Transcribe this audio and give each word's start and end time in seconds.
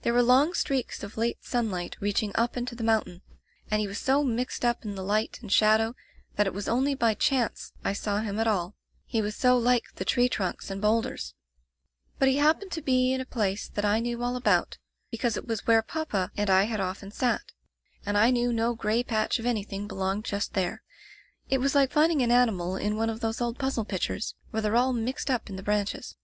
There 0.00 0.14
were 0.14 0.22
long 0.22 0.54
streaks 0.54 1.02
of 1.02 1.18
late 1.18 1.44
sunlight 1.44 1.98
reaching 2.00 2.32
up 2.34 2.56
into 2.56 2.74
the 2.74 2.82
moun 2.82 3.04
tain 3.04 3.22
and 3.70 3.78
he 3.78 3.86
was 3.86 3.98
so 3.98 4.24
mixed 4.24 4.64
up 4.64 4.86
in 4.86 4.94
the 4.94 5.04
light 5.04 5.38
and 5.42 5.52
shadow 5.52 5.94
that 6.36 6.46
it 6.46 6.54
was 6.54 6.66
only 6.66 6.94
by 6.94 7.12
chance 7.12 7.74
I 7.84 7.92
saw 7.92 8.20
him 8.20 8.40
at 8.40 8.46
all, 8.46 8.74
he 9.04 9.20
was 9.20 9.36
so 9.36 9.58
like 9.58 9.84
the 9.96 10.06
tree 10.06 10.30
trunks 10.30 10.70
and 10.70 10.80
bowlders; 10.80 11.34
but 12.18 12.26
he 12.26 12.38
happened 12.38 12.72
to 12.72 12.80
be 12.80 13.12
in 13.12 13.20
a 13.20 13.26
place 13.26 13.68
that 13.68 13.84
I 13.84 14.00
knew 14.00 14.22
all 14.22 14.34
about, 14.34 14.78
because 15.10 15.36
it 15.36 15.46
was 15.46 15.66
where 15.66 15.82
papa 15.82 16.30
and 16.38 16.48
I 16.48 16.62
had 16.62 16.80
often 16.80 17.10
sat, 17.10 17.52
and 18.06 18.16
I 18.16 18.30
knew 18.30 18.54
no 18.54 18.74
gray 18.74 19.02
patch 19.02 19.38
of 19.38 19.44
anything 19.44 19.86
belonged 19.86 20.24
just 20.24 20.54
there. 20.54 20.82
It 21.50 21.58
was 21.58 21.74
like 21.74 21.92
finding 21.92 22.22
an 22.22 22.30
animal 22.32 22.76
in 22.76 22.96
one 22.96 23.10
of 23.10 23.20
those 23.20 23.42
old 23.42 23.58
puzzle 23.58 23.84
pictures, 23.84 24.34
where 24.52 24.62
they're 24.62 24.74
all 24.74 24.94
mixed 24.94 25.30
up 25.30 25.50
in 25.50 25.56
the 25.56 25.62
branches. 25.62 26.16